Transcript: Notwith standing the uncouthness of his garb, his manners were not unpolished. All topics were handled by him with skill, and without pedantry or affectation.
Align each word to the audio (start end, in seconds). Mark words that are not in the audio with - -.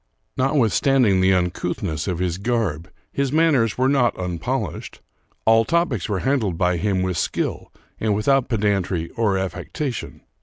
Notwith 0.35 0.71
standing 0.71 1.21
the 1.21 1.31
uncouthness 1.35 2.07
of 2.07 2.17
his 2.17 2.39
garb, 2.39 2.89
his 3.13 3.31
manners 3.31 3.77
were 3.77 3.87
not 3.87 4.17
unpolished. 4.17 4.99
All 5.45 5.63
topics 5.63 6.09
were 6.09 6.21
handled 6.21 6.57
by 6.57 6.77
him 6.77 7.03
with 7.03 7.19
skill, 7.19 7.71
and 7.99 8.15
without 8.15 8.49
pedantry 8.49 9.11
or 9.11 9.37
affectation. 9.37 10.21